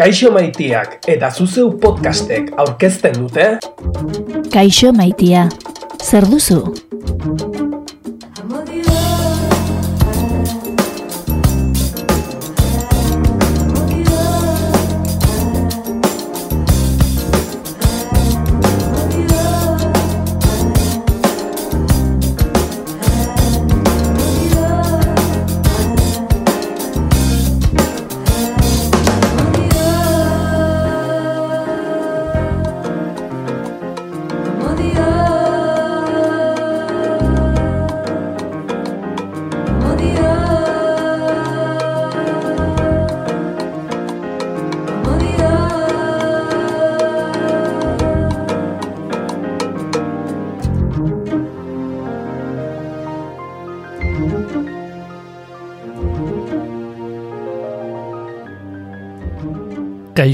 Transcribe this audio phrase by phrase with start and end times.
[0.00, 3.48] Kaixo maitiak eta zuzeu podcastek aurkezten dute
[4.54, 5.48] Kaixo maitia,
[6.04, 6.89] zer duzu?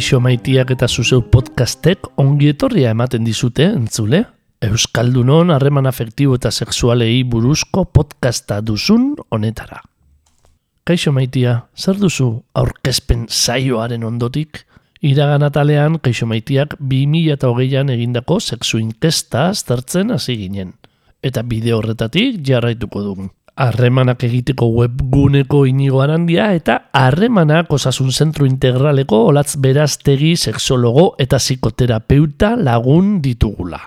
[0.07, 4.21] Kaixo maitiak eta zuzeu podcastek ongi etorria ematen dizute, entzule?
[4.63, 9.81] Euskaldunon harreman afektibo eta sexualei buruzko podcasta duzun honetara.
[10.87, 14.63] Kaixo maitia, zer duzu aurkezpen saioaren ondotik?
[15.03, 20.77] Iragan atalean, Kaixo maitiak 2008an egindako sexu inkesta aztertzen hasi ginen.
[21.19, 29.23] Eta bideo horretatik jarraituko dugu harremanak egiteko webguneko inigo arandia eta harremanak osasun zentru integraleko
[29.31, 33.81] olatz beraztegi sexologo eta psikoterapeuta lagun ditugula.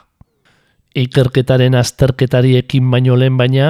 [0.98, 3.70] Ikerketaren azterketari ekin baino lehen baina,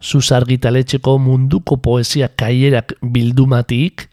[0.00, 4.06] zuzargitaletxeko munduko poesia kaierak bildumatik,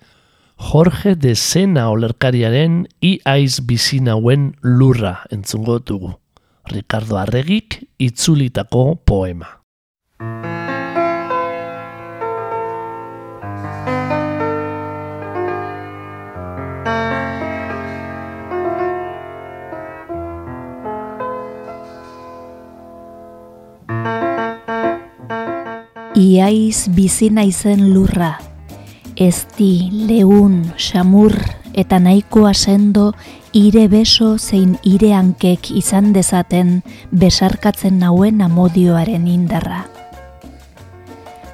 [0.58, 6.15] Jorge de Sena olerkariaren iaiz bizinauen lurra entzungo dugu.
[6.73, 9.53] Ricardo Arregik itzulitako poema.
[26.17, 28.39] Iaiz bizi naizen lurra,
[29.22, 31.36] ezti, leun, xamur
[31.78, 33.11] eta nahikoa sendo
[33.54, 39.83] ire beso zein ire hankek izan dezaten besarkatzen nauen amodioaren indarra.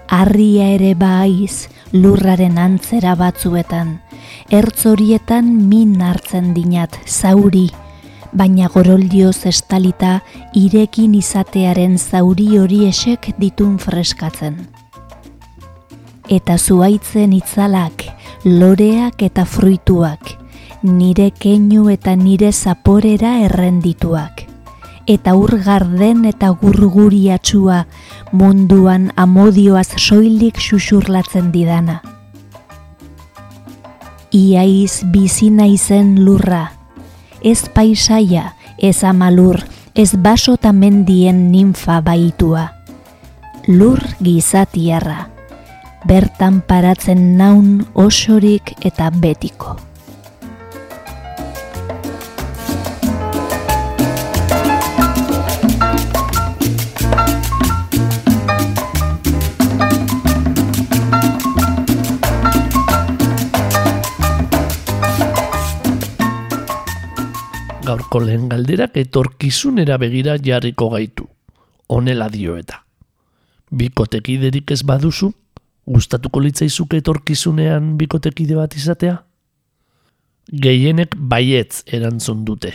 [0.08, 3.98] Arria ere baiz lurraren antzera batzuetan,
[4.48, 7.68] ertzorietan min hartzen dinat zauri,
[8.34, 10.20] baina goroldioz estalita
[10.58, 14.58] irekin izatearen zauri hori esek ditun freskatzen.
[16.32, 18.06] Eta zuaitzen itzalak,
[18.46, 20.34] loreak eta fruituak,
[20.84, 24.48] nire keinu eta nire zaporera errendituak.
[25.08, 27.84] Eta ur garden eta gurguri atxua
[28.32, 32.00] munduan amodioaz soilik xuxurlatzen didana.
[34.34, 36.72] Iaiz bizina izen lurra,
[37.44, 39.60] ez paisaia, ez amalur,
[39.96, 42.72] ez baso mendien ninfa baitua.
[43.68, 45.30] Lur gizatiarra,
[46.06, 49.78] bertan paratzen naun osorik eta betiko.
[67.94, 71.28] Gaurko lehen galderak etorkizunera begira jarriko gaitu.
[71.88, 72.82] Honela dio eta.
[73.70, 75.30] Bikotekiderik ez baduzu,
[75.86, 79.20] gustatuko litzaizuke etorkizunean bikotekide bat izatea?
[80.66, 82.74] Gehienek baietz erantzun dute.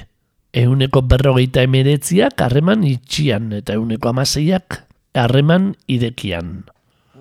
[0.55, 4.83] Euneko berrogeita emeretziak harreman itxian eta euneko amaseiak
[5.19, 6.63] harreman idekian.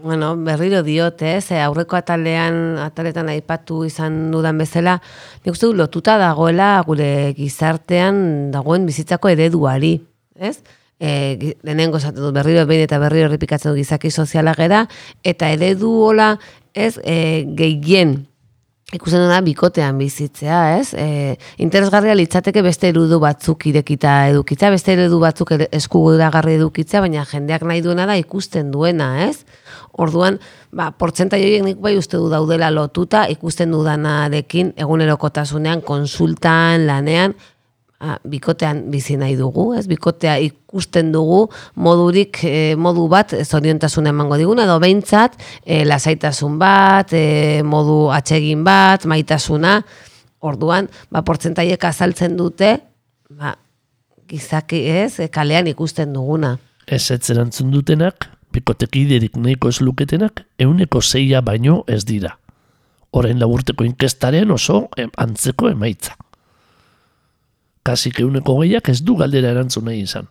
[0.03, 1.61] Bueno, berriro diot, ez, eh?
[1.63, 4.97] aurreko atalean, ataletan aipatu izan dudan bezala,
[5.41, 9.95] nik uste du lotuta dagoela gure gizartean dagoen bizitzako ereduari,
[10.37, 10.59] ez?
[10.99, 14.85] E, lehenengo dut berriro behin eta berriro errepikatzen du gizaki soziala gera,
[15.23, 16.35] eta eredu hola,
[16.73, 18.26] ez, e, gehien,
[18.95, 20.93] ikusten da bikotean bizitzea, ez?
[20.95, 27.25] E, interesgarria litzateke beste erudu batzuk irekita edukitza, beste eredu batzuk eskugu garri edukitza, baina
[27.27, 29.43] jendeak nahi duena da ikusten duena, ez?
[29.91, 30.39] Orduan,
[30.71, 37.35] ba, portzentai horiek nik bai uste du daudela lotuta, ikusten dudanarekin egunerokotasunean, konsultan, lanean,
[37.99, 39.85] a, bikotean bizi nahi dugu, ez?
[39.89, 47.13] Bikotea ikusten dugu modurik, e, modu bat, zoriontasun emango diguna, edo behintzat, e, lasaitasun bat,
[47.13, 49.79] e, modu atsegin bat, maitasuna,
[50.45, 52.75] orduan, ba, portzentaiek azaltzen dute,
[53.33, 53.55] ba,
[54.27, 56.57] gizaki ez, kalean ikusten duguna.
[56.87, 62.37] Ez erantzun dutenak, bikotekiderik nahiko ez luketenak, euneko zeia baino ez dira.
[63.17, 66.11] orain laburteko inkestaren oso antzeko emaitza.
[67.87, 70.27] Kasik euneko gehiak ez du galdera erantzun nahi izan.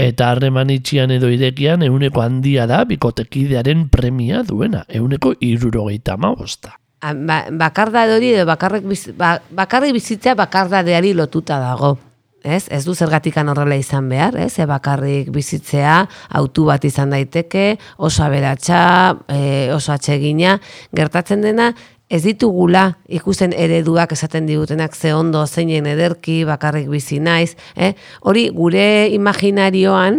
[0.00, 6.76] Eta harreman itxian edo irekian euneko handia da bikotekidearen premia duena, euneko irurogeita maosta.
[7.00, 11.96] Ba, bakardade hori edo bakarrik, biz, ba, bakarrik bizitzea bakardadeari lotuta dago.
[12.40, 15.96] Ez, ez du zergatikan horrela izan behar, ez, e, bakarrik bizitzea,
[16.40, 18.80] autu bat izan daiteke, oso aberatsa,
[19.28, 19.40] e,
[19.74, 20.54] oso atsegina,
[20.96, 21.74] gertatzen dena,
[22.10, 27.94] ez ditugula ikusten ereduak esaten digutenak ze ondo zeinen ederki, bakarrik bizi naiz, eh?
[28.26, 30.18] hori gure imaginarioan,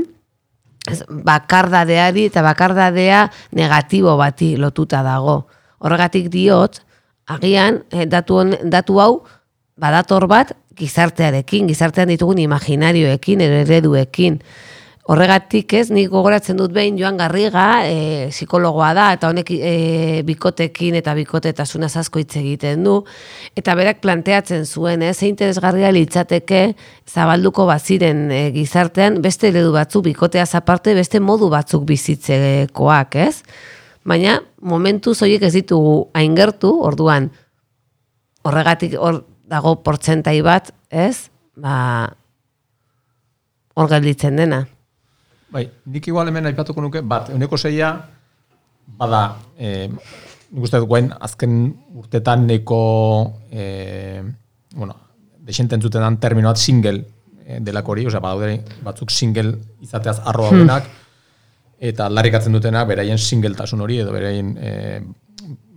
[1.10, 5.48] bakardadeari eta bakardadea negatibo bati lotuta dago.
[5.82, 6.82] Horregatik diot,
[7.28, 9.24] agian, eh, datu, hon- datu hau,
[9.78, 14.42] badator bat gizartearekin, gizartean ditugun imaginarioekin, ereduekin.
[15.10, 21.00] Horregatik ez, nik gogoratzen dut behin Joan Garriga, e, psikologoa da, eta honek e, bikotekin
[21.00, 23.00] eta bikotetasunaz asko hitz egiten du,
[23.58, 26.76] eta berak planteatzen zuen, ez, ze interesgarria litzateke
[27.10, 33.42] zabalduko baziren e, gizartean, beste eredu batzuk, bikoteaz aparte, beste modu batzuk bizitzekoak, ez?
[34.06, 37.32] Baina, momentu zoiek ez ditugu aingertu, orduan,
[38.46, 41.32] horregatik hor dago portzentai bat, ez?
[41.58, 41.74] Ba,
[43.74, 44.62] hor gelditzen dena.
[45.52, 47.92] Bai, nik igual hemen aipatuko nuke, bat, euneko zeia,
[48.98, 49.24] bada,
[49.60, 51.58] e, nik uste guen, azken
[52.00, 52.84] urtetan neko,
[53.52, 54.22] e,
[54.76, 54.96] bueno,
[55.44, 57.02] desenten zutenan terminoat single
[57.44, 60.88] e, delako hori, osea, badaude batzuk single izateaz arro daudenak,
[61.92, 64.72] eta aldarrikatzen dutena beraien singletasun hori, edo beraien e,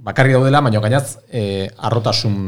[0.06, 2.38] bakarri daudela, baina gainaz e, arrotasun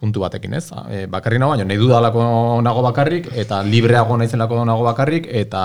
[0.00, 0.66] puntu batekin, ez?
[0.90, 2.26] E, bakarri nago, baina nahi dudalako
[2.66, 5.64] nago bakarrik, eta libreago naizelako nago bakarrik, eta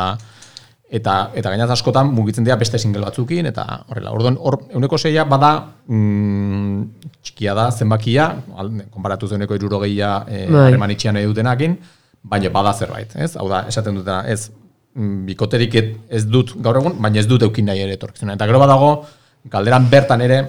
[0.96, 4.14] eta eta gainaz askotan mugitzen dira beste single batzukin eta horrela.
[4.16, 5.52] Orduan hor euneko seia bada
[5.88, 6.84] mm,
[7.26, 10.68] txikia da zenbakia, al- konparatuz euneko 60a eh Bai.
[10.68, 11.78] harreman itxian nahi dutenakin,
[12.24, 13.36] baina bada zerbait, ez?
[13.36, 14.52] Hau da, esaten dutena, ez
[14.96, 15.76] mm, bikoterik
[16.10, 18.38] ez dut gaur egun, baina ez dut eukin nahi ere etorkizunean.
[18.40, 18.94] Eta gero badago,
[19.52, 20.40] galderan bertan ere,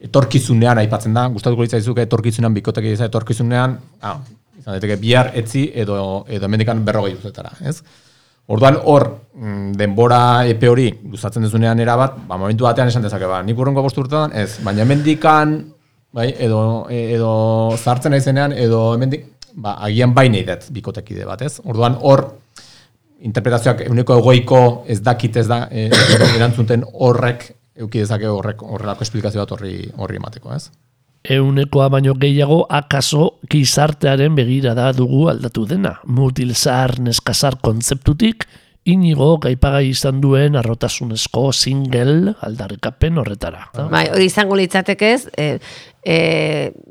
[0.00, 4.18] etorkizunean aipatzen da, gustatuko litzaizuke etorkizunean bikoteki izan etorkizunean, ah,
[4.58, 7.80] izan daiteke bihar etzi edo edo hemendikan berrogei urtetara, ez?
[8.48, 9.04] Orduan hor
[9.36, 13.84] mm, denbora epe hori luzatzen dezunean erabat, ba momentu batean esan dezake ba, nik urrengo
[13.84, 15.58] bost urtetan ez, baina hemendikan
[16.16, 17.32] bai, edo edo
[17.76, 21.60] zartzen naizenean edo hemendik ba agian bai nahi bikotekide bat, ez?
[21.64, 22.24] Orduan hor
[23.28, 25.88] interpretazioak euneko egoiko ez dakit ez da e,
[26.36, 30.70] erantzuten horrek euki dezake horrek horrelako esplikazio bat horri horri emateko, ez?
[31.24, 35.98] Eunekoa baino gehiago akaso gizartearen begirada dugu aldatu dena.
[36.06, 38.46] Mutilzar neskazar kontzeptutik,
[38.88, 43.66] inigo gaipagai izan duen arrotasunezko single aldarrikapen horretara.
[43.90, 45.48] Bai, hori izango litzateke ez, e,
[46.04, 46.18] e,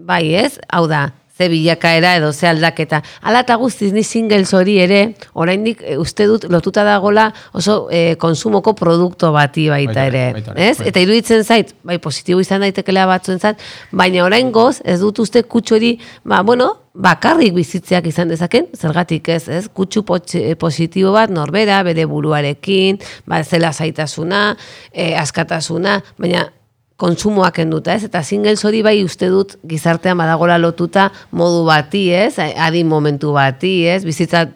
[0.05, 1.07] bai ez, hau da,
[1.37, 3.01] ze bilakaera edo ze aldaketa.
[3.21, 5.01] Hala eta guztiz ni singles hori ere,
[5.33, 10.55] oraindik e, uste dut lotuta dagola oso e, konsumoko produkto bati baita, Baita ere, baita
[10.55, 10.77] ere, ez?
[10.79, 10.89] bai.
[10.91, 13.61] Eta iruditzen zait, bai, positibo izan daitekela batzuentzat,
[13.91, 15.93] baina orain goz, ez dut uste kutsu hori,
[16.25, 19.65] ba, bueno, bakarrik bizitzeak izan dezaken, zergatik ez, ez?
[19.69, 22.97] Kutsu eh, positibo bat norbera, bere buruarekin,
[23.29, 24.55] ba, zela zaitasuna,
[24.91, 26.47] e, askatasuna, baina
[26.97, 28.03] konsumoak kenduta, ez?
[28.07, 32.35] Eta singles hori bai uste dut gizartean badagola lotuta modu bati, ez?
[32.39, 34.03] Adin momentu bati, ez?
[34.05, 34.47] Bizitza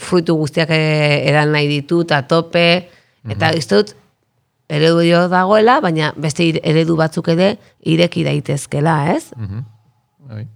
[0.00, 2.66] fruitu guztiak eh, eran nahi ditu, eta tope,
[3.28, 3.94] eta uste dut
[4.70, 9.24] eredu hori dagoela, baina beste eredu batzuk ere ireki daitezkela, ez?
[10.30, 10.46] Bai.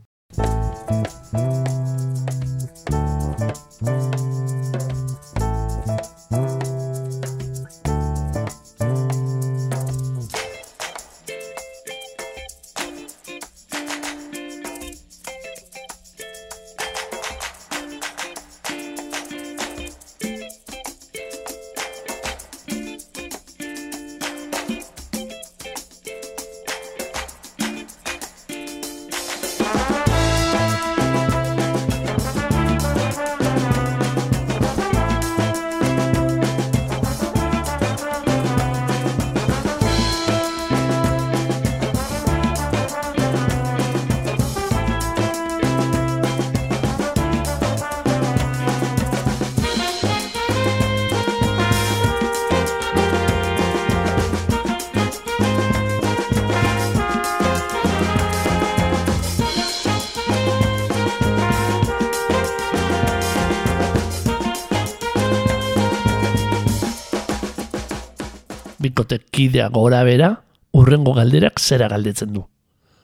[68.94, 70.28] Bikotekidea gora bera,
[70.70, 72.44] urrengo galderak zera galdetzen du.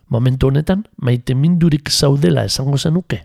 [0.06, 3.24] Momentu honetan, maite mindurik zaudela esango zenuke.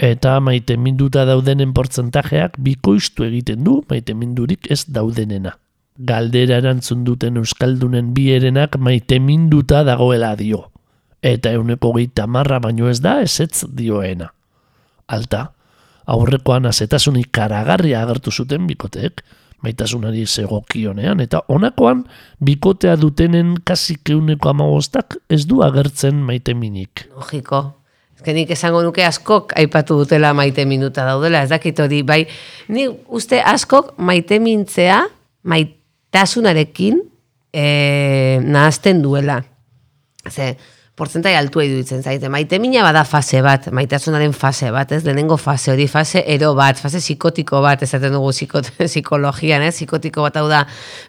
[0.00, 5.58] Eta maite minduta daudenen portzentajeak bikoiztu egiten du maite mindurik ez daudenena.
[6.00, 10.70] Galdera erantzun duten Euskaldunen bierenak maite minduta dagoela dio.
[11.20, 14.30] Eta euneko geita marra baino ez da esetz dioena.
[15.12, 15.50] Alta,
[16.08, 19.20] aurrekoan azetasunik karagarria agertu zuten bikoteek,
[19.64, 22.04] maitasunari zegokionean, eta honakoan
[22.44, 27.06] bikotea dutenen kasik euneko amagostak ez du agertzen maite minik.
[27.16, 27.62] Logiko.
[28.20, 32.26] Ezkenik esango nuke askok aipatu dutela maite minuta daudela, ez dakit hori, bai,
[32.68, 34.98] ni uste askok maite mintzea,
[35.48, 37.00] maitasunarekin
[37.52, 37.64] e,
[38.44, 39.40] nahazten duela.
[40.28, 40.52] Ze,
[41.00, 42.28] portzentai altua iduditzen zaite.
[42.32, 45.02] Maite mina bada fase bat, maitasunaren fase bat, ez?
[45.06, 49.74] Lehenengo fase hori, fase ero bat, fase psikotiko bat, esaten dugu psikot, psikologian, ez?
[49.78, 50.64] Psikotiko bat hau da,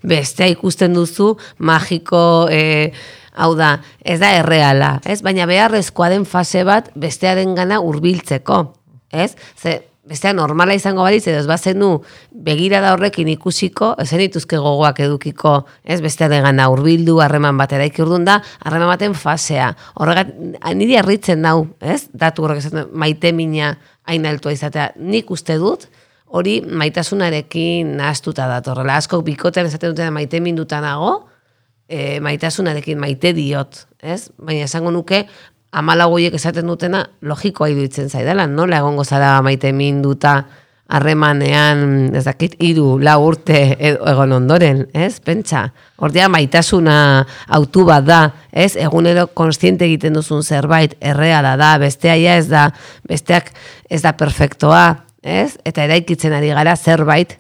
[0.08, 1.34] bestea ikusten duzu,
[1.68, 2.92] magiko, e,
[3.42, 5.20] hau da, ez da erreala, ez?
[5.26, 8.64] Baina beharrezkoa den fase bat bestearen gana urbiltzeko,
[9.12, 9.34] ez?
[9.60, 9.82] Ze,
[10.12, 11.92] bestea normala izango balitz, edo ez bazenu
[12.48, 15.54] begirada horrekin ikusiko, ezen dituzke gogoak edukiko,
[15.84, 19.72] ez bestearen gana urbildu, harreman bat eraiki da, harreman baten fasea.
[19.96, 20.34] Horregat,
[20.76, 22.10] niri harritzen nau, ez?
[22.14, 24.92] Datu horrek esaten, maite mina hain altua izatea.
[25.00, 25.88] Nik uste dut,
[26.32, 28.98] hori maitasunarekin nahaztuta datorrela.
[29.00, 31.28] Asko bikotean esaten duten maite minduta nago,
[31.88, 34.30] e, maitasunarekin maite diot, ez?
[34.40, 35.26] Baina esango nuke,
[35.72, 40.42] amalagoiek esaten dutena logikoa iruditzen zaidala, nola egongo zara maite minduta
[40.92, 45.22] harremanean, ez dakit, iru, la urte egon ondoren, ez?
[45.24, 45.64] Pentsa,
[46.04, 46.96] ordea maitasuna
[47.56, 48.20] autu bat da,
[48.52, 48.74] ez?
[48.76, 52.66] Egunero konstiente egiten duzun zerbait, erreala da, bestea ja ez da,
[53.08, 53.54] besteak
[53.90, 54.84] ez da perfektoa,
[55.24, 55.56] ez?
[55.64, 57.38] Eta eraikitzen ari gara zerbait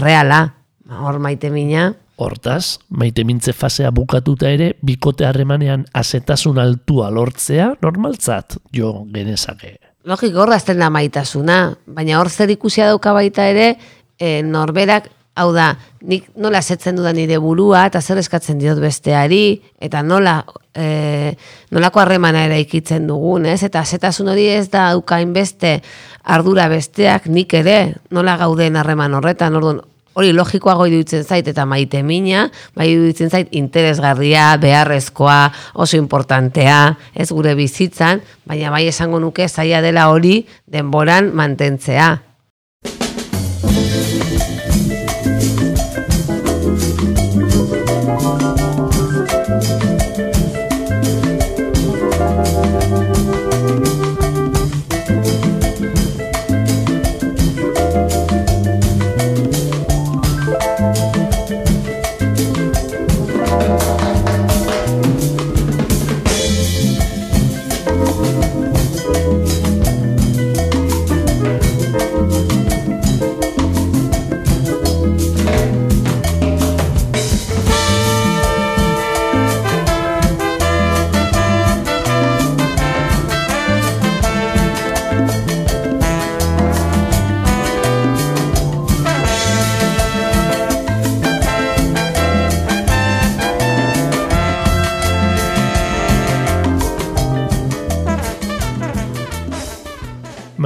[0.00, 0.46] reala,
[0.88, 8.58] hor maite mina, Hortaz, maite mintze fasea bukatuta ere, bikote harremanean azetasun altua lortzea normaltzat
[8.74, 9.74] jo genezake.
[10.06, 13.72] Logiko horra azten da maitasuna, baina hor zer ikusia dauka baita ere,
[14.20, 15.72] e, norberak, hau da,
[16.06, 20.36] nik nola setzen dudan nire burua, eta zer eskatzen diot besteari, eta nola,
[20.70, 21.32] e,
[21.74, 23.62] nolako harremana ere ikitzen dugun, ez?
[23.66, 25.80] Eta zetasun hori ez da daukain beste
[26.22, 27.78] ardura besteak, nik ere,
[28.14, 29.82] nola gauden harreman horretan, orduan,
[30.14, 35.40] hori logikoago iruditzen zait eta maite mina, bai iruditzen zait interesgarria, beharrezkoa,
[35.74, 42.14] oso importantea, ez gure bizitzan, baina bai esango nuke zaila dela hori denboran mantentzea.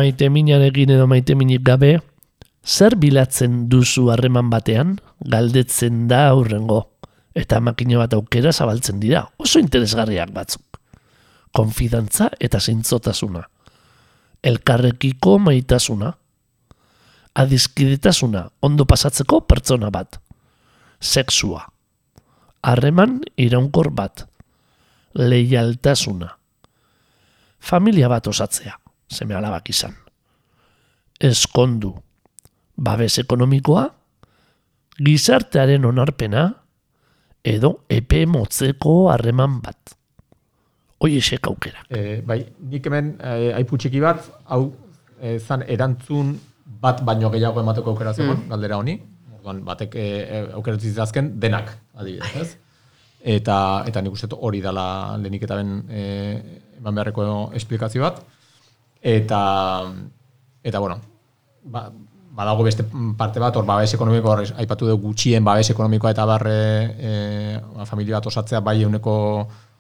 [0.09, 1.99] Maite minarekin edo maite minik gabe,
[2.65, 6.79] zer bilatzen duzu harreman batean, galdetzen da aurrengo,
[7.37, 10.79] eta makina bat aukera zabaltzen dira, oso interesgarriak batzuk.
[11.53, 13.45] Konfidantza eta zintzotasuna.
[14.49, 16.15] Elkarrekiko maitasuna.
[17.45, 20.23] Adizkidetasuna, ondo pasatzeko pertsona bat.
[21.05, 21.67] Sexua.
[22.65, 24.25] Harreman iraunkor bat.
[25.21, 26.33] Leialtasuna.
[27.61, 28.79] Familia bat osatzea,
[29.11, 29.95] seme alabak izan.
[31.21, 31.95] Eskondu.
[32.79, 33.89] Babes ekonomikoa,
[35.03, 36.45] gizartearen onarpena,
[37.43, 39.95] edo epe motzeko harreman bat.
[41.03, 41.85] Hoiesek aukera.
[41.91, 44.63] E, bai, nik hemen e, aipu txiki bat, hau
[45.19, 46.33] e, zan erantzun
[46.83, 48.99] bat baino gehiago emateko aukera zegoen, galdera honi.
[49.39, 52.49] Orduan, batek e, e, aukera zitzazken denak, adibidez, ez?
[53.39, 53.59] Eta,
[53.91, 56.03] eta nik uste hori dala lehenik eta ben e,
[56.79, 58.21] eman beharreko esplikazio bat.
[59.03, 59.43] Eta,
[60.63, 60.99] eta bueno,
[61.65, 61.89] ba,
[62.39, 62.85] badago beste
[63.17, 66.59] parte bat, hor babes ekonomiko, hor aipatu dugu gutxien babes ekonomikoa eta barre
[66.99, 67.15] e,
[67.87, 69.15] familia bat osatzea bai euneko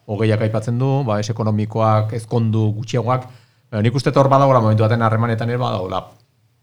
[0.08, 3.28] hogeiak aipatzen du, babes ekonomikoak, ezkondu gutxiagoak,
[3.68, 6.00] Baina nik uste hor badagoela momentu baten harremanetan ere badagoela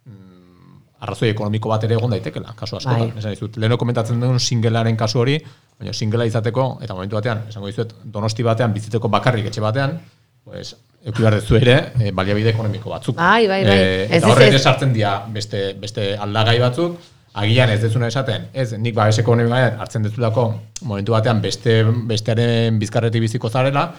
[0.10, 3.12] mm, arrazoi ekonomiko bat ere egon daitekela, kasu askotan.
[3.12, 3.22] Bai.
[3.22, 5.38] Esan dizut, leheno komentatzen duen singelaren kasu hori,
[5.78, 10.00] baina singela izateko, eta momentu batean, esango dizuet, donosti batean, bizitzeko bakarrik etxe batean,
[10.46, 10.74] pues,
[11.06, 13.18] euki behar dezu ere, e, baliabide ekonomiko batzuk.
[13.18, 13.76] Bai, bai, bai.
[13.76, 16.98] E, eta horre ere sartzen dira beste, beste aldagai batzuk,
[17.36, 20.48] agian ez dezuna esaten, ez, nik babes ekonomikoan hartzen dezulako
[20.82, 23.90] momentu batean beste, bestearen bizkarretik biziko zarela,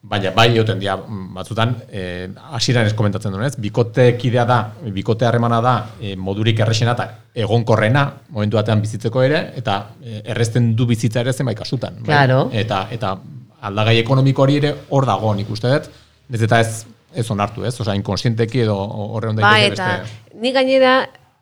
[0.00, 0.94] Baina bai joten dira
[1.36, 3.56] batzutan eh hasieran ez komentatzen duen, ez?
[3.60, 4.56] Bikote kidea da,
[4.94, 10.72] bikote harremana da e, modurik erresena eta egonkorrena momentu batean bizitzeko ere eta e, errezten
[10.76, 12.00] du bizitza ere zenbait kasutan.
[12.00, 12.06] bai?
[12.06, 12.48] Claro.
[12.50, 13.12] Eta eta
[13.60, 15.90] aldagai ekonomiko hori ere hor dago nik uste dut.
[16.30, 17.74] Ez eta ez ez onartu, ez?
[17.80, 20.38] Osea, inkonsienteki edo horre on Bai, daiteke eta beste.
[20.40, 20.94] ni gainera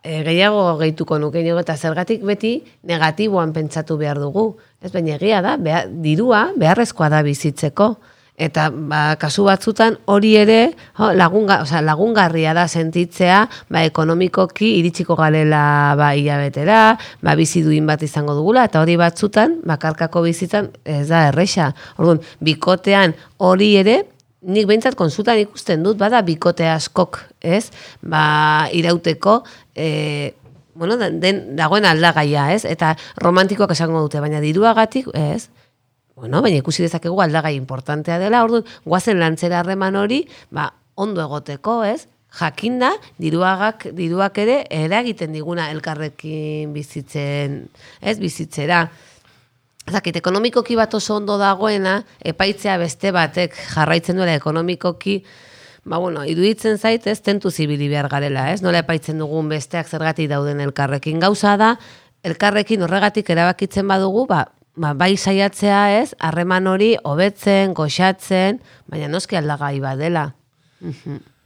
[0.02, 4.54] e, gehiago gehituko nuke inigo, eta zergatik beti negatiboan pentsatu behar dugu.
[4.80, 7.96] Ez baina egia da, behar, dirua beharrezkoa da bizitzeko.
[8.38, 15.16] Eta ba, kasu batzutan hori ere jo, lagunga, osea, lagungarria da sentitzea ba, ekonomikoki iritsiko
[15.18, 21.08] garela ba, hilabetera, ba, bizi duin bat izango dugula, eta hori batzutan, bakarkako bizitzan ez
[21.10, 21.72] da erresa.
[21.98, 24.04] Orduan, bikotean hori ere,
[24.48, 27.68] nik behintzat konsultan ikusten dut, bada bikote askok, ez?
[28.00, 29.42] Ba, irauteko,
[29.76, 30.34] e,
[30.78, 32.64] bueno, den, dagoen aldagaia, ez?
[32.64, 35.50] Eta romantikoak esango dute, baina diruagatik, ez?
[36.18, 41.82] Bueno, baina ikusi dezakegu aldagai importantea dela, orduan, guazen lantzera harreman hori, ba, ondo egoteko,
[41.86, 42.08] ez?
[42.38, 47.62] Jakinda, diruagak, diruak ere eragiten diguna elkarrekin bizitzen,
[48.00, 48.82] ez bizitzera.
[49.92, 55.22] Zakit, ekonomikoki bat oso ondo dagoena, epaitzea beste batek jarraitzen duela ekonomikoki,
[55.88, 58.60] ba, bueno, iruditzen zait, ez, tentu zibili behar garela, ez?
[58.62, 61.20] Nola epaitzen dugun besteak zergatik dauden elkarrekin.
[61.22, 61.72] Gauza da,
[62.26, 64.44] elkarrekin horregatik erabakitzen badugu, ba,
[64.76, 70.28] ba, bai saiatzea, ez, harreman hori hobetzen, goxatzen, baina noski aldagai badela.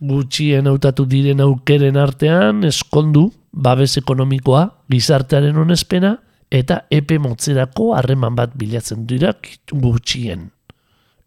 [0.02, 6.16] Gutxien hautatu diren aukeren artean eskondu babes ekonomikoa, gizartearen onespena
[6.52, 9.32] eta epe motzerako harreman bat bilatzen dira
[9.72, 10.50] gutxien.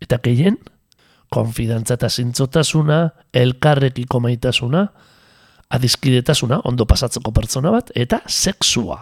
[0.03, 0.59] Eta gehien,
[1.33, 2.99] konfidantza eta zintzotasuna,
[3.33, 4.85] elkarrekiko maitasuna,
[5.73, 8.99] adizkidetasuna, ondo pasatzeko pertsona bat, eta sexua.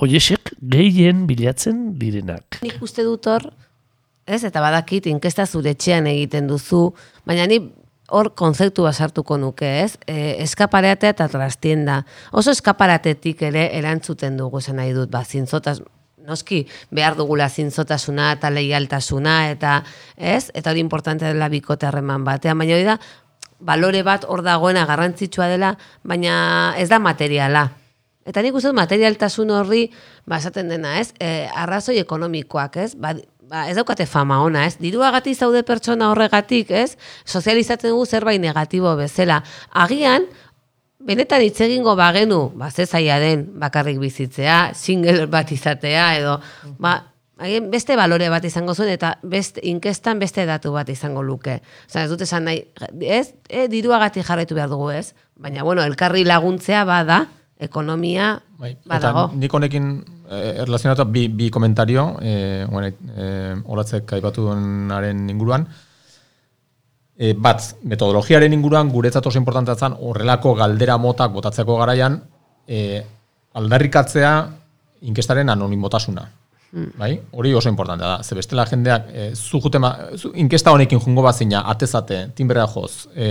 [0.00, 2.62] Oiesek gehien bilatzen direnak.
[2.64, 3.50] Nik uste dut hor,
[4.24, 6.86] ez, eta badakit, inkesta zure etxean egiten duzu,
[7.28, 7.60] baina ni
[8.08, 9.98] hor konzeptu basartuko nuke, ez?
[10.06, 12.02] E, eskapareatea eta trastienda.
[12.32, 15.82] Oso eskaparatetik ere erantzuten dugu zen nahi dut, ba, zintzotas,
[16.28, 16.62] noski,
[16.94, 19.80] behar dugula zintzotasuna eta leialtasuna, eta,
[20.16, 20.48] ez?
[20.54, 22.98] Eta hori importante dela bikote harreman batean, baina hori da,
[23.58, 27.68] balore bat hor dagoena garrantzitsua dela, baina ez da materiala.
[28.28, 29.86] Eta nik uste materialtasun horri,
[30.28, 31.12] ba, esaten dena, ez?
[31.20, 32.92] E, arrazoi ekonomikoak, ez?
[33.00, 33.14] Ba,
[33.48, 34.76] ba, ez daukate fama ona, ez?
[34.80, 36.96] Diruagatik zaude pertsona horregatik, ez?
[37.24, 39.40] Sozializatzen dugu zerbait negatibo bezala.
[39.72, 40.28] Agian,
[40.98, 46.38] benetan hitz egingo bagenu, ba, ze zaila den bakarrik bizitzea, single bat izatea, edo,
[46.78, 46.98] ba,
[47.38, 51.60] agian beste balore bat izango zuen, eta beste, inkestan beste datu bat izango luke.
[51.88, 52.64] Osa, ez dut esan nahi,
[53.00, 53.32] ez?
[53.48, 55.14] E, diruagatik jarraitu behar dugu, ez?
[55.38, 57.24] Baina, bueno, elkarri laguntzea bada,
[57.58, 59.24] ekonomia Bai, eta badago.
[59.34, 59.90] nik honekin
[60.30, 65.66] eh, erlazionatu bi, bi komentario, eh, bueno, eh, olatzek aipatu duenaren inguruan.
[67.18, 72.20] Eh, bat, metodologiaren inguruan guretzat oso importantea zen horrelako galdera motak botatzeko garaian
[72.66, 73.02] eh,
[73.58, 74.34] aldarrikatzea
[75.02, 76.28] inkestaren anonimotasuna.
[76.98, 77.14] Bai?
[77.32, 78.22] Hori oso importantea da.
[78.22, 83.08] Ze bestela jendeak, e, zu jute ma, zu, inkesta honekin jungo bazina, atezate, timbrea joz,
[83.16, 83.28] e,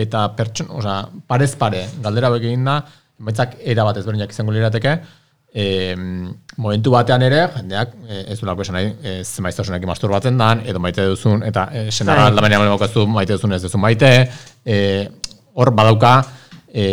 [0.00, 2.78] eta pertson, oza, parez pare, galdera hauek egin da,
[3.20, 4.96] emaitzak era bat ezberdinak izango lirateke,
[5.52, 5.94] e,
[6.56, 10.62] momentu batean ere, jendeak, e, ez du lako esan nahi, e, ze maiztasunekin masturbatzen dan,
[10.66, 12.30] edo maite duzun, eta e, senara Bai.
[12.32, 14.12] aldamenean maite maite duzun ez duzun maite,
[14.64, 14.78] e,
[15.54, 16.14] hor badauka,
[16.72, 16.86] e,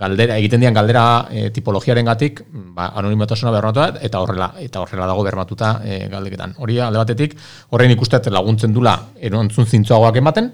[0.00, 2.40] galdera egiten dian galdera e, tipologiaren gatik,
[2.76, 6.56] ba, anonimotasuna bermatu da, eta horrela, eta horrela dago bermatuta e, galdeketan.
[6.58, 7.36] Hori alde batetik,
[7.70, 10.52] horrein ikustet laguntzen dula erantzun zintzoagoak ematen,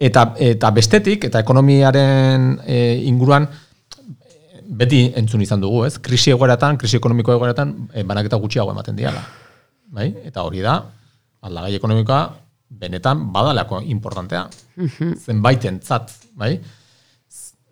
[0.00, 3.48] eta, eta bestetik, eta ekonomiaren e, inguruan,
[4.76, 5.96] beti entzun izan dugu, ez?
[6.02, 9.22] Krisi egoeratan, krisi ekonomiko egoeratan, e, banaketa gutxiago ematen diala.
[9.96, 10.10] Bai?
[10.26, 10.80] Eta hori da,
[11.46, 12.20] aldagai ekonomikoa
[12.80, 14.46] benetan badalako importantea.
[15.26, 16.56] Zenbaitentzat, bai?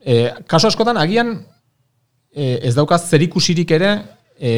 [0.04, 1.34] E, kaso askotan, agian
[2.30, 3.90] e, ez daukaz zerikusirik ere
[4.38, 4.54] e,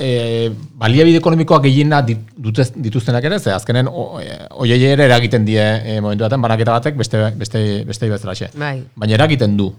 [0.00, 0.48] e,
[0.80, 4.26] baliabide ekonomikoak gehiena dituztenak ere, ze azkenen e,
[4.62, 8.50] oiei ere eragiten die e, momentu baten banaketa batek beste, beste, beste bezalaxe.
[8.58, 8.78] Bai.
[8.96, 9.70] Baina eragiten du.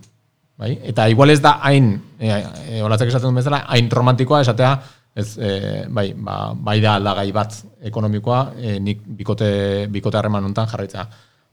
[0.61, 0.75] Bai?
[0.91, 4.75] Eta igual ez da hain, e, e, esaten duen bezala, hain romantikoa esatea,
[5.15, 7.57] ez, e, bai, ba, bai da aldagai bat
[7.89, 11.07] ekonomikoa, e, nik bikote, bikote harreman honetan jarraitzea.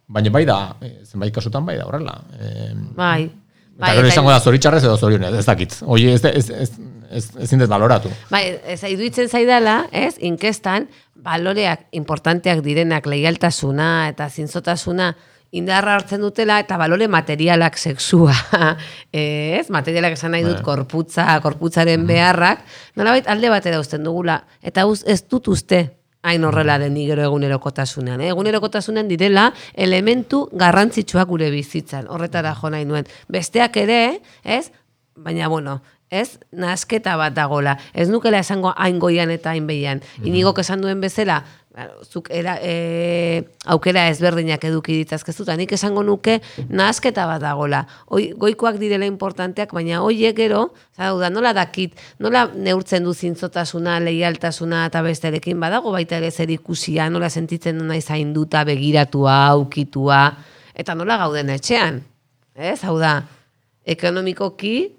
[0.08, 2.14] Baina bai da, e, zenbait kasutan bai da horrela.
[2.38, 3.30] E, Bai.
[3.78, 5.76] Bai, eta gero eta- izango da zoritxarrez edo zorionez, ez dakit.
[5.86, 6.70] Hoi ez, ez, ez,
[7.10, 8.10] ez, ezin dut baloratu.
[8.30, 15.12] Bai, ez iruditzen zaidala, ez, inkestan, baloreak importanteak direnak leialtasuna eta zintzotasuna
[15.56, 18.34] indarra hartzen dutela eta balore materialak sexua,
[19.12, 20.64] ez, materialak esan nahi dut Bai.
[20.66, 22.64] korputza, korputzaren beharrak,
[22.96, 25.86] nolabait alde batera uzten dugula, eta uz, ez dut uste
[26.28, 28.20] hain horrela den gero egunerokotasunean.
[28.20, 28.32] Eh?
[28.34, 33.06] Egunerokotasunean direla elementu garrantzitsuak gure bizitzan, horretara jo nahi nuen.
[33.32, 34.66] Besteak ere, ez,
[35.16, 35.78] baina bueno,
[36.10, 37.76] ez, nasketa bat dagola.
[37.94, 40.02] Ez nukela esango hain goian eta hain behian.
[40.24, 41.42] Inigok esan duen bezala,
[42.02, 47.84] zuk era, e, aukera ezberdinak eduki ditzazkezu, eta nik esango nuke nasketa bat dagola.
[48.10, 53.98] Hoi, goikoak direla importanteak, baina hoiek gero, zara, da, nola dakit, nola neurtzen du zintzotasuna,
[54.02, 60.22] leialtasuna eta besterekin badago baita ere zer ikusia, nola sentitzen du nahi zainduta, begiratua, aukitua,
[60.74, 62.02] eta nola gauden etxean.
[62.58, 63.20] Ez, hau da,
[63.86, 64.97] ekonomikoki,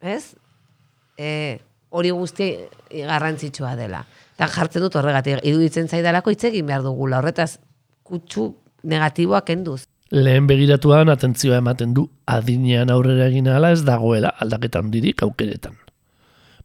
[0.00, 0.34] ez?
[1.18, 1.58] E,
[1.90, 2.52] hori guzti
[2.90, 4.04] garrantzitsua dela.
[4.36, 7.58] Eta jartzen dut horregatik, iruditzen zaidalako hitz egin behar dugula, horretaz
[8.06, 8.52] kutsu
[8.86, 9.82] negatiboak enduz.
[10.14, 15.74] Lehen begiratuan atentzioa ematen du adinean aurrera egin ahala ez dagoela aldaketa handirik aukeretan.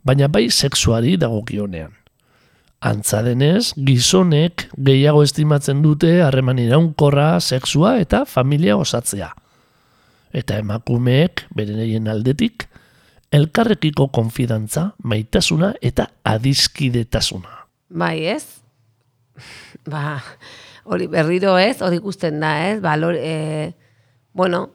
[0.03, 1.91] Baina bai sexuari dagokionean.
[2.83, 9.29] Antza denez, gizonek gehiago estimatzen dute harreman iraunkorra, sexua eta familia osatzea.
[10.35, 12.67] Eta emakumeek, beren aldetik,
[13.33, 17.63] elkarrekiko konfidantza, maitasuna eta adiskidetasuna.
[17.89, 18.45] Bai, ez?
[19.89, 20.19] Ba,
[20.85, 22.77] hori berriro ez, hori ikusten da, ez?
[22.83, 23.73] Balor, e,
[24.37, 24.67] bueno,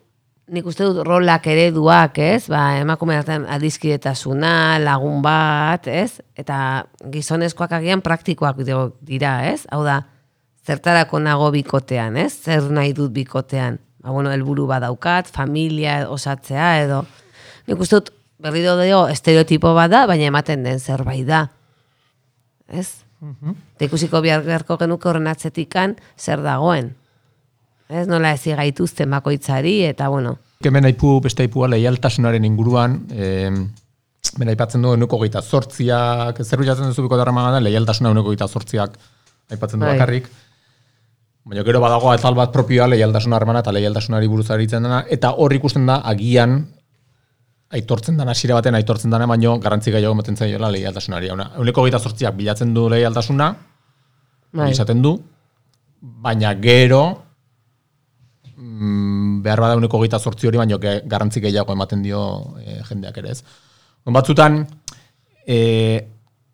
[0.53, 2.49] nik uste dut rolak ereduak, ez?
[2.51, 6.19] Ba, emakume artean adizkidetasuna, lagun bat, ez?
[6.39, 6.59] Eta
[7.15, 9.63] gizonezkoak agian praktikoak dira, ez?
[9.71, 10.03] Hau da,
[10.67, 12.33] zertarako nago bikotean, ez?
[12.43, 13.79] Zer nahi dut bikotean?
[14.03, 17.05] Ba, bueno, helburu badaukat, familia osatzea edo...
[17.69, 21.49] Nik uste dut berriro dio estereotipo bat da, baina ematen den zerbait da.
[22.69, 23.05] Ez?
[23.75, 26.93] Eta ikusiko behar beharko genuke horren atzetikan zer dagoen.
[27.89, 33.51] Ez nola ezi gaituzten bakoitzari, eta bueno, Hemen aipu, beste aipua leialtasunaren inguruan, eh,
[34.39, 38.99] ben aipatzen du enuko geita sortziak, zer bilatzen duzu biko da, leialtasuna enuko geita sortziak
[39.51, 39.95] aipatzen du Bai.
[39.95, 40.29] bakarrik.
[41.45, 45.53] Baina gero badago atal bat propioa leialtasuna harremana eta leialtasunari buruz aritzen dena, eta hor
[45.55, 46.67] ikusten da agian
[47.69, 51.31] aitortzen dana, hasiera baten aitortzen dana, baino garrantzi gehiago ematen zaiola leialtasunari.
[51.35, 53.49] Una, euneko geita sortziak bilatzen du leialtasuna,
[54.57, 54.71] bai.
[54.73, 55.15] izaten du,
[56.01, 57.03] baina gero
[58.57, 62.23] mm, behar bada uneko geita sortzi hori, baino ge, garrantzi gehiago ematen dio
[62.63, 63.43] e, jendeak ere ez.
[64.09, 64.63] Batzutan,
[65.45, 65.59] e,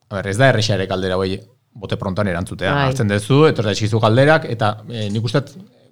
[0.08, 1.36] a ber, ez da erresa ere galdera hoi
[1.74, 2.74] bote prontoan erantzutea.
[2.74, 2.88] Bai.
[2.90, 5.44] Hartzen duzu, etorra eskizu galderak, eta e, nik uste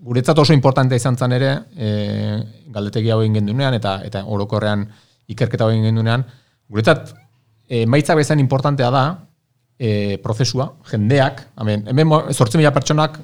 [0.03, 1.89] guretzat oso importante izan zen ere, e,
[2.75, 4.89] galdetegi hau egin gendunean, eta, eta orokorrean
[5.29, 6.25] ikerketa egin gendunean,
[6.71, 7.13] guretzat,
[7.69, 9.05] e, maitzak bezain importantea da,
[9.79, 13.19] e, prozesua, jendeak, hemen, hemen zortzi mila pertsonak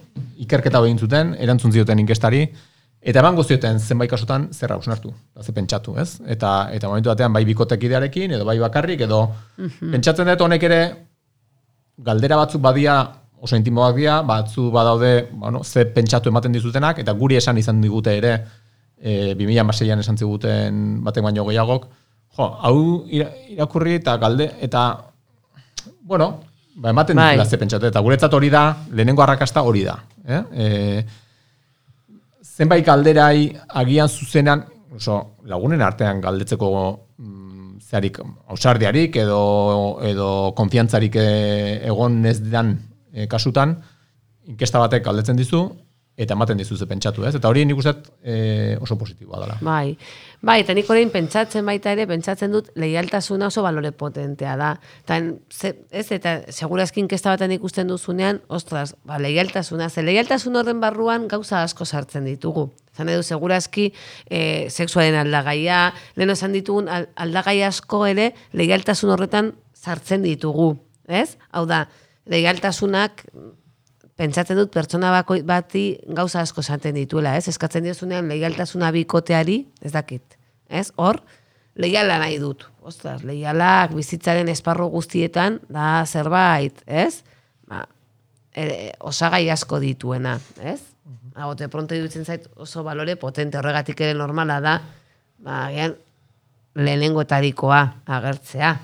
[0.45, 2.47] ikerketa egin zuten, erantzun zioten inkestari,
[3.01, 6.21] eta eman zioten zenbait kasutan zer hausnartu, da ze pentsatu, ez?
[6.27, 9.23] Eta, eta momentu batean bai bikotekidearekin, edo bai bakarrik, edo
[9.81, 10.81] pentsatzen dut honek ere
[11.99, 12.99] galdera batzuk badia
[13.41, 18.17] oso intimoak dira, batzu badaude, bueno, ze pentsatu ematen dizutenak, eta guri esan izan digute
[18.19, 18.33] ere,
[19.01, 21.89] e, 2006an esan ziguten batek baino gehiagok,
[22.37, 24.85] jo, hau ira- irakurri eta galde, eta,
[26.03, 26.41] bueno,
[26.77, 27.33] ba, ematen Bai.
[27.33, 29.99] dizula ze pentsatu, eta guretzat hori da, lehenengo arrakasta hori da.
[30.27, 30.43] Eh?
[30.53, 31.05] E,
[32.43, 36.71] zenbait galderai agian zuzenan, oso, lagunen artean galdetzeko
[37.19, 38.19] mm, zearik
[38.51, 42.75] ausardiarik edo, edo konfiantzarik eh, egon ez dan
[43.13, 43.77] eh, kasutan,
[44.49, 45.63] inkesta batek galdetzen dizu,
[46.19, 47.35] eta ematen dizu pentsatu, ez?
[47.39, 49.57] Eta hori nik uste dut, eh, oso positiboa dela.
[49.63, 49.97] Bai,
[50.43, 54.73] bai, eta nik orain pentsatzen baita ere, pentsatzen dut leialtasuna oso balore potentea da.
[55.05, 55.21] Eta,
[55.93, 61.63] ez, eta segurazki inkesta baten ikusten duzunean, ostras, ba, leialtasuna, ze leialtasun horren barruan gauza
[61.63, 62.67] asko sartzen ditugu.
[62.99, 63.93] Zan edu, segurazki,
[64.27, 70.73] e, sexuaren aldagaia, lehen esan ditugun al- aldagai asko ere, leialtasun horretan sartzen ditugu,
[71.07, 71.37] ez?
[71.55, 71.85] Hau da,
[72.27, 73.23] leialtasunak
[74.19, 77.47] pentsatzen dut pertsona bako bati gauza asko esaten dituela, ez?
[77.53, 80.89] Eskatzen diozunean leialtasuna bikoteari, ez dakit, ez?
[80.97, 81.21] Hor,
[81.79, 82.67] leiala nahi dut.
[82.89, 87.23] Ostras, leialak bizitzaren esparru guztietan da zerbait, ez?
[87.69, 87.85] Ba,
[88.57, 90.81] e, osagai asko dituena, ez?
[91.39, 94.75] Hau, de pronto iruditzen zait oso balore potente horregatik ere normala da,
[95.39, 95.95] ba, agian,
[96.75, 97.81] lehenengoetarikoa
[98.19, 98.75] agertzea.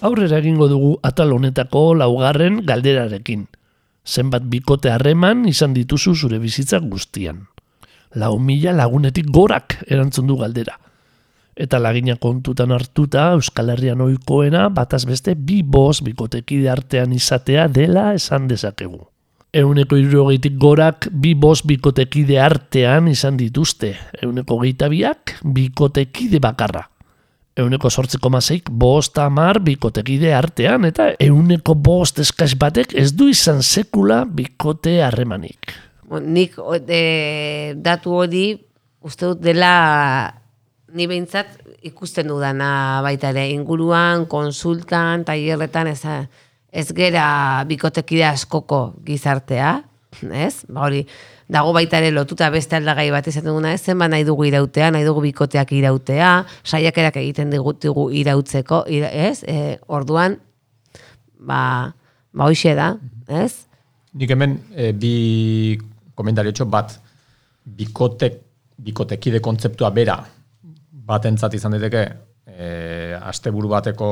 [0.00, 3.44] Aurrera egingo dugu atal honetako laugarren galderarekin.
[4.08, 7.42] Zenbat bikote harreman izan dituzu zure bizitzak guztian.
[8.16, 10.78] Lau mila lagunetik gorak erantzun du galdera.
[11.52, 18.14] Eta lagina kontutan hartuta Euskal Herrian ohikoena bataz beste bi bost bikotekide artean izatea dela
[18.16, 19.02] esan dezakegu.
[19.52, 23.92] Euneko irrogeitik gorak bi bost bikotekide artean izan dituzte.
[24.22, 26.86] Euneko geitabiak bikotekide bakarra.
[27.60, 33.62] Euneko sortzeko mazeik bost amar bikotekide artean eta euneko bost eskaz batek ez du izan
[33.62, 35.72] sekula bikote harremanik.
[36.10, 38.44] Nik o- e, datu hori
[39.00, 40.34] uste dut dela
[40.94, 46.02] ni behintzat ikusten dudana baita ere inguruan, konsultan, tailerretan ez,
[46.72, 49.76] ez gera bikotekide askoko gizartea,
[50.32, 50.64] ez?
[50.68, 51.04] Ba hori,
[51.50, 55.06] dago baita ere lotuta beste aldagai bat izan duguna, ez zenba nahi dugu irautea, nahi
[55.06, 56.30] dugu bikoteak irautea,
[56.62, 59.42] saiakerak egiten digutigu irautzeko, ira, ez?
[59.42, 60.38] E, orduan,
[61.40, 61.62] ba,
[62.32, 62.92] ba hoxe da,
[63.26, 63.66] ez?
[64.14, 65.14] Nik hemen e, bi
[66.18, 66.96] komentariotxo bat
[67.64, 68.40] bikotek,
[68.80, 70.16] bikotekide kontzeptua bera
[71.10, 72.04] batentzat izan daiteke
[72.46, 72.68] e,
[73.32, 74.10] asteburu bateko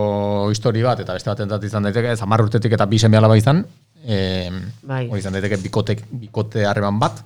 [0.53, 3.63] histori bat eta beste batentzat izan daiteke ez hamar urtetik eta bi seme alaba izan
[4.09, 4.19] e,
[4.83, 5.05] Bai.
[5.07, 7.21] hori izan daiteke bikotek, bikote harreman bat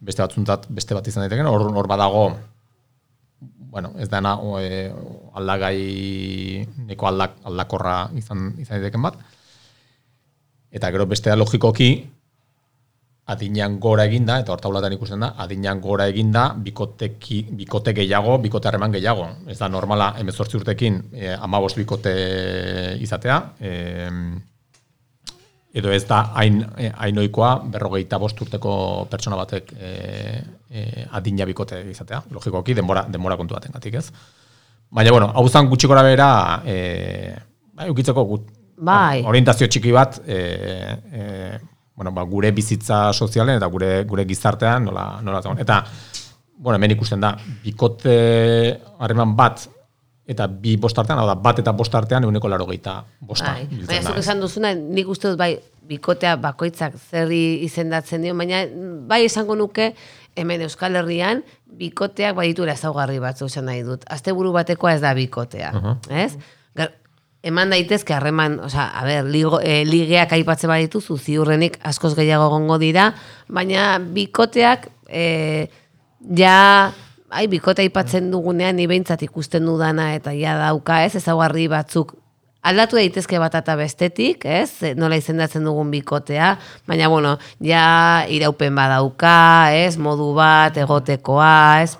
[0.00, 2.24] beste batzuntzat beste bat izan daiteke hor, hor badago
[3.70, 4.86] bueno, ez dena o, e,
[5.38, 9.20] aldagai neko aldak, aldakorra izan, izan daiteken bat
[10.70, 11.92] eta gero bestea logikoki
[13.30, 18.96] adinean gora eginda, eta hortaulatan ikusten da, adinean gora eginda, bikoteki, bikote gehiago, bikote harreman
[18.96, 19.28] gehiago.
[19.46, 22.14] Ez da normala, emezortzi urtekin, e, amabost bikote
[23.06, 23.74] izatea, e,
[25.72, 29.90] edo ez da hain, eh, hain ohikoa berrogeita bost urteko pertsona batek e,
[30.70, 32.24] e, adina bikote izatea.
[32.34, 34.10] Logikoki, denbora, denbora kontu baten gatik, ez?
[34.90, 36.30] Baina, bueno, hau zan gutxi gora bera,
[36.66, 37.36] e,
[37.78, 38.48] bai, ukitzeko gut,
[38.80, 39.22] Bai.
[39.28, 40.40] orientazio txiki bat, e,
[41.12, 41.58] e,
[41.94, 45.60] bueno, ba, gure bizitza sozialen eta gure gure gizartean nola nola zegoen.
[45.60, 45.84] Eta
[46.60, 48.14] bueno, hemen ikusten da bikote
[48.98, 49.66] harreman bat
[50.30, 53.56] eta bi bost artean, hau da, bat eta bost artean eguneko laro gehieta bosta.
[53.56, 55.56] Bai, baina zuk esan duzuna, nik uste dut bai,
[55.90, 58.62] bikotea bakoitzak zerri izendatzen dio, baina
[59.10, 59.90] bai esango nuke,
[60.38, 61.42] hemen Euskal Herrian,
[61.80, 64.06] bikoteak badituela ezaugarri batzu esan nahi dut.
[64.06, 65.72] Asteburu batekoa ez da bikotea,
[66.22, 66.30] ez?
[66.78, 66.94] Gar,
[67.42, 72.78] eman daitezke harreman, osea, a ber, ligo, e, ligeak aipatzen badituzu, ziurrenik askoz gehiago egongo
[72.78, 73.10] dira,
[73.50, 75.70] baina bikoteak e,
[76.38, 76.92] ja
[77.30, 82.16] ai, bikote aipatzen dugunean ni behintzat ikusten dudana eta ja dauka, ez, ezaugarri batzuk
[82.62, 86.52] aldatu daitezke bat eta bestetik, ez, nola izendatzen dugun bikotea,
[86.88, 91.96] baina, bueno, ja iraupen badauka, ez, modu bat, egotekoa, ez,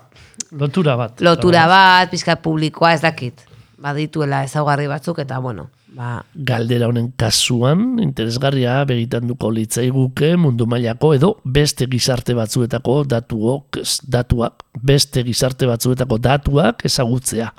[0.50, 1.20] Lotura bat.
[1.22, 3.44] lotura bat, pizka publikoa, ez dakit,
[3.80, 11.32] badituela ezaugarri batzuk, eta, bueno, ba, Galdera honen kasuan, interesgarria begitanduko litzaiguke mundu mailako edo
[11.44, 13.80] beste gizarte batzuetako datuok,
[14.12, 17.50] datuak, beste gizarte batzuetako datuak ezagutzea.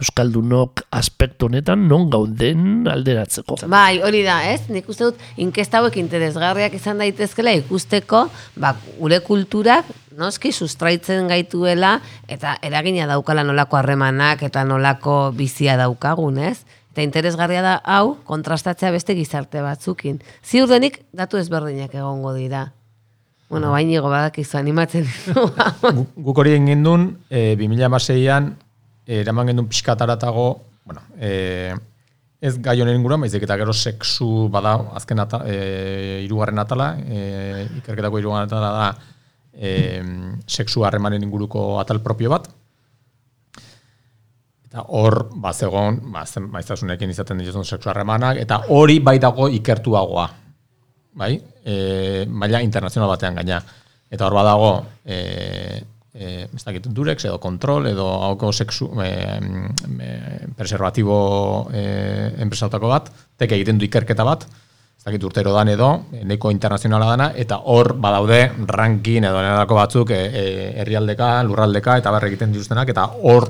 [0.00, 3.58] Euskaldunok aspektu honetan non gauden alderatzeko.
[3.68, 4.62] Bai, hori da, ez?
[4.72, 8.22] Nik uste dut inkesta hauek interesgarriak izan daitezkela ikusteko,
[8.56, 9.90] ba, gure kulturak
[10.20, 11.96] noski sustraitzen gaituela
[12.28, 16.60] eta eragina daukala nolako harremanak eta nolako bizia daukagun, ez?
[16.90, 20.18] Eta interesgarria da hau kontrastatzea beste gizarte batzukin.
[20.42, 22.70] Ziur denik datu ezberdinak egongo dira.
[23.50, 25.08] Bueno, bainigo badakizu animatzen
[26.26, 28.52] Guk hori egin gendun, e, 2006an,
[29.10, 30.44] eraman gendun pixkataratago,
[30.86, 31.74] bueno, e,
[32.40, 37.66] ez gai honen inguruan, baizik eta gero sexu bada azken ata, e, irugarren atala, e,
[37.80, 38.86] ikerketako irugarren atala da
[39.60, 40.00] e,
[40.48, 42.48] sexu harremanen inguruko atal propio bat.
[44.70, 50.28] Eta hor, ba, zegoen, ba, maiztasunekin izaten dituzun sexu harremanak, eta hori bai dago ikertuagoa
[51.20, 53.60] bai, e, maila internazional batean gaina.
[54.10, 54.70] Eta hor badago,
[55.04, 55.18] e,
[56.14, 59.10] e, ez dakit, durex edo kontrol edo hauko sexu, e,
[60.06, 60.10] e,
[60.56, 61.20] preservatibo
[61.74, 61.84] e,
[62.46, 64.46] enpresautako bat, tek egiten du ikerketa bat,
[65.00, 69.78] ez dakit urtero dan edo, e, neko internazionala dana, eta hor badaude ranking edo nerako
[69.78, 70.42] batzuk e, e,
[70.82, 73.48] herrialdeka, lurraldeka, eta barre egiten dituztenak, eta hor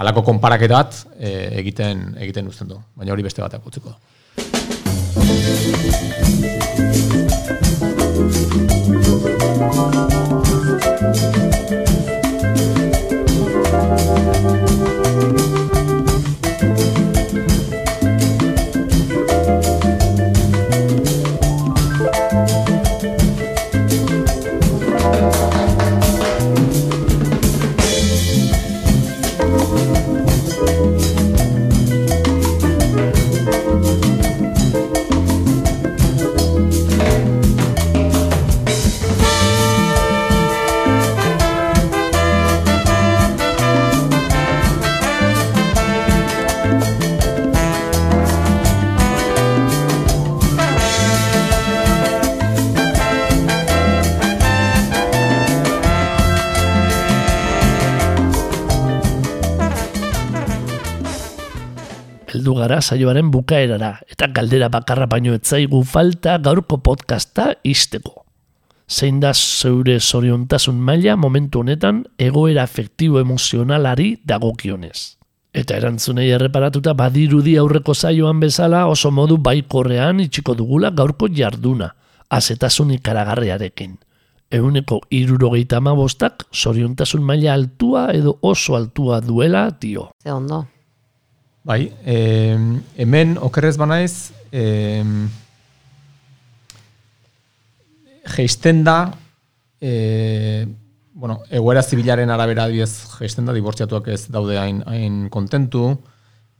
[0.00, 2.80] halako konparaketa bat e, egiten egiten uzten du.
[2.96, 4.15] Baina hori beste bateak utziko da.
[62.46, 68.22] Heldu gara saioaren bukaerara, eta galdera bakarra baino etzaigu falta gaurko podcasta isteko.
[68.88, 75.16] Zein da zeure zoriontasun maila momentu honetan egoera afektibo emozionalari dagokionez.
[75.52, 81.90] Eta erantzunei erreparatuta badirudi aurreko saioan bezala oso modu baikorrean itxiko dugula gaurko jarduna,
[82.30, 83.98] azetasun ikaragarriarekin.
[84.52, 90.12] Euneko irurogeita bostak zoriontasun maila altua edo oso altua duela dio.
[90.22, 90.75] Ze ondo.
[91.66, 92.54] Bai, eh,
[92.94, 95.02] hemen okerrez banaiz, eh,
[98.36, 99.10] geisten da,
[99.80, 100.62] eh,
[101.12, 105.88] bueno, egoera zibilaren arabera adibidez geisten da, dibortziatuak ez daude hain, hain kontentu,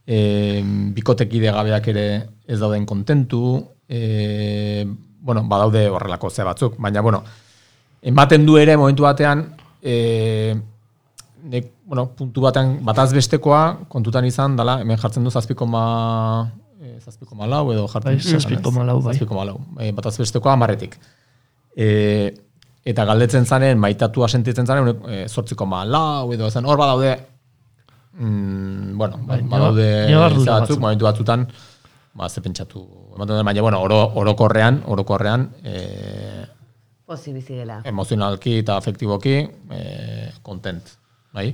[0.07, 0.65] eh,
[0.99, 2.07] bikotekide gabeak ere
[2.49, 4.85] ez dauden kontentu, eh,
[5.21, 7.23] bueno, badaude horrelako ze batzuk, baina, bueno,
[8.03, 10.57] ematen du ere momentu batean, eh,
[11.47, 15.85] nek, bueno, puntu batean bataz bestekoa kontutan izan dala, hemen jartzen du zazpiko ma,
[16.83, 19.13] e, zazpiko ma lau edo jartzen Bai, zazpiko ma lau, bai.
[19.15, 19.61] Zazpiko ma lau.
[19.79, 20.99] E, bataz bestekoa amarretik.
[21.77, 21.87] E,
[22.87, 27.15] eta galdetzen zanen, maitatua sentitzen zanen, e, zortziko ma lau edo zen, hor badaude,
[28.19, 30.61] mm, bueno, Bai, badaude ñabardura ze batzuk.
[30.61, 31.47] batzuk, momentu batzutan,
[32.15, 32.85] ba, ze pentsatu,
[33.17, 36.47] ematen baina, bueno, oro, orokorrean, orokorrean, e,
[37.07, 37.83] Pozi bizi dela.
[37.85, 39.35] emozionalki eta afektiboki
[39.71, 39.83] e,
[40.43, 40.83] content,
[41.37, 41.51] bai?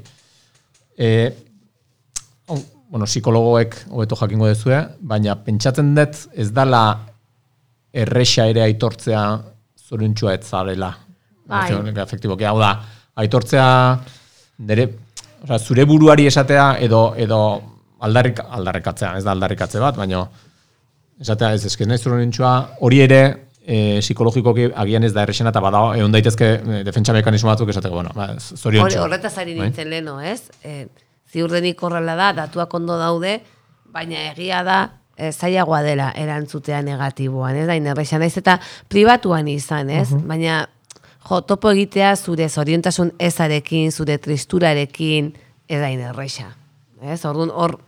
[0.97, 1.09] E,
[2.53, 2.61] on,
[2.93, 6.83] bueno, psikologoek hobeto jakingo dezue, baina pentsatzen dut ez dala
[7.93, 9.23] erresa ere aitortzea
[9.89, 10.93] zoriontsua ez zarela.
[11.53, 11.67] Bai.
[12.01, 12.73] Afektiboki, hau da,
[13.19, 13.67] aitortzea
[14.69, 14.87] nere,
[15.43, 17.41] osea, zure buruari esatea edo edo
[18.03, 20.23] aldarrik, aldarrikatzea, ez da aldarrikatze bat, baina
[21.23, 22.53] esatea ez eske naiz zoriontsua
[22.87, 23.23] hori ere
[23.67, 27.95] e, psikologikoki agian ez da errexena eta bada egon daitezke e, defentsa mekanismo batzuk esateko,
[27.95, 29.05] bueno, ba, Hor, zoriontsua.
[29.07, 29.69] horretaz ari Bai?
[29.69, 30.51] nintzen leno, ez?
[30.65, 30.87] E,
[31.33, 33.39] ziurdenik horrela da, datuak ondo daude,
[33.93, 34.81] baina egia da,
[35.17, 38.59] e, zailagoa dela erantzutea negatiboan, ez da, inerrexan naiz eta
[38.93, 40.09] pribatuan izan, ez?
[40.13, 40.67] Baina,
[41.29, 45.33] jo, topo egitea zure zoriontasun ezarekin, zure tristurarekin,
[45.69, 46.51] ez da inerrexa.
[47.03, 47.23] Ez?
[47.27, 47.79] Orduan, hor,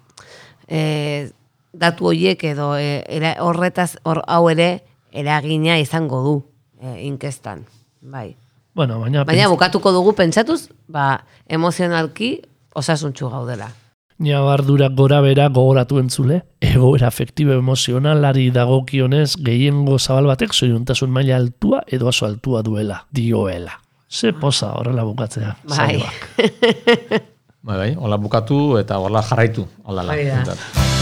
[0.68, 1.30] e,
[1.74, 6.34] datu horiek edo e, era, horretaz, hor, hau ere, eragina izango du
[6.82, 7.64] e, inkestan.
[8.02, 8.34] Bai.
[8.74, 12.40] Bueno, baina, Baina bukatuko dugu pentsatuz, ba, emozionalki
[12.74, 13.70] osasuntxu gaudela.
[14.18, 21.82] Ñabardura gora bera gogoratu entzule, egoera afektibo emozionalari dagokionez gehiengo zabal batek zoriontasun maila altua
[21.86, 23.80] edo oso altua duela, dioela.
[24.10, 25.56] Ze poza horrela bukatzea.
[25.68, 26.02] Bai.
[27.64, 29.64] Bai, bai, hola bukatu eta hola jarraitu.
[29.88, 30.93] Hola, Hori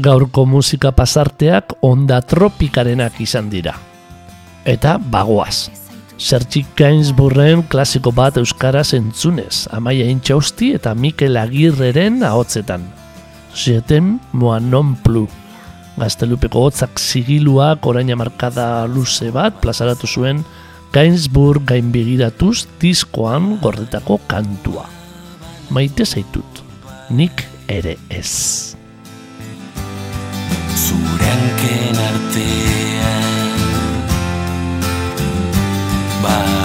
[0.00, 3.74] Gaurko musika pasarteak onda tropikarenak izan dira.
[4.64, 5.68] Eta bagoaz.
[6.20, 12.84] Sertxik Gainsbourren klasiko bat euskaraz entzunez, Amaia Intxausti eta Mikel Agirreren ahotzetan.
[13.56, 15.26] Jetem moa non plu.
[16.00, 20.44] Gaztelupeko hotzak zigiluak orain markada luze bat plazaratu zuen
[20.92, 24.88] Gainsbourg gainbegiratuz diskoan gordetako kantua.
[25.70, 26.64] Maite zaitut,
[27.14, 28.69] nik ere ez.
[30.90, 33.54] Zuranken artean.
[36.22, 36.59] Bano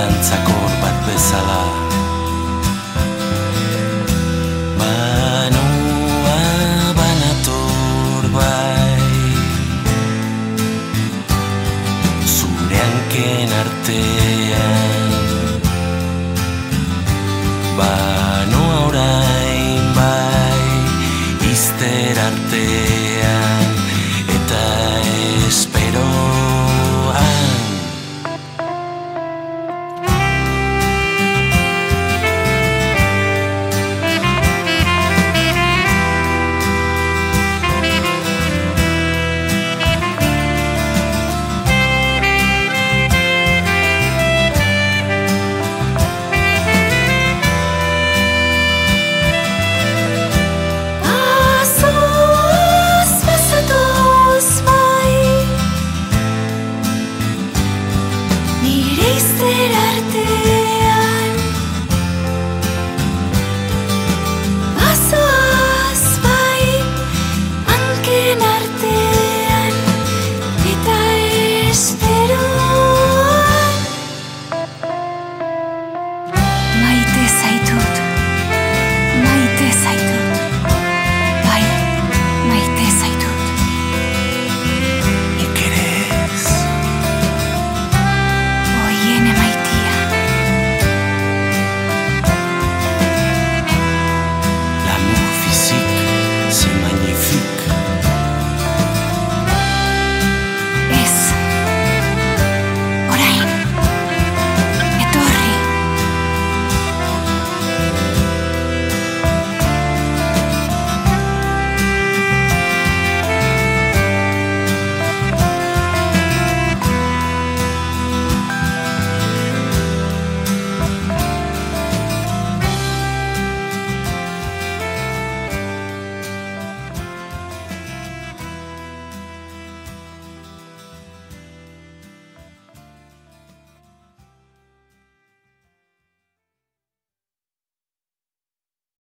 [0.00, 1.89] zalantzakor bat bezala